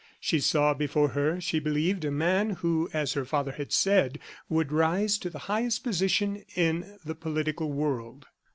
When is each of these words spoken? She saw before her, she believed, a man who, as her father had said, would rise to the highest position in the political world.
She 0.19 0.39
saw 0.39 0.73
before 0.73 1.09
her, 1.09 1.39
she 1.39 1.59
believed, 1.59 2.03
a 2.03 2.09
man 2.09 2.49
who, 2.65 2.89
as 2.91 3.13
her 3.13 3.23
father 3.23 3.51
had 3.51 3.71
said, 3.71 4.17
would 4.49 4.71
rise 4.71 5.15
to 5.19 5.29
the 5.29 5.37
highest 5.45 5.83
position 5.83 6.43
in 6.55 6.97
the 7.05 7.13
political 7.13 7.71
world. 7.71 8.25